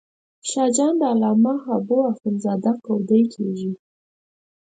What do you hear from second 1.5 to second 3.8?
حبو اخند زاده کودی کېږي.